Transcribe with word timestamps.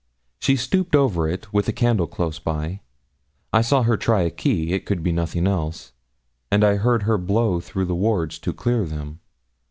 She 0.39 0.55
stooped 0.55 0.95
over 0.95 1.29
it, 1.29 1.53
with 1.53 1.67
the 1.67 1.71
candle 1.71 2.07
close 2.07 2.39
by; 2.39 2.79
I 3.53 3.61
saw 3.61 3.83
her 3.83 3.97
try 3.97 4.21
a 4.23 4.31
key 4.31 4.73
it 4.73 4.83
could 4.87 5.03
be 5.03 5.11
nothing 5.11 5.45
else 5.45 5.91
and 6.49 6.63
I 6.63 6.77
heard 6.77 7.03
her 7.03 7.19
blow 7.19 7.59
through 7.59 7.85
the 7.85 7.93
wards 7.93 8.39
to 8.39 8.51
clear 8.51 8.83
them. 8.87 9.19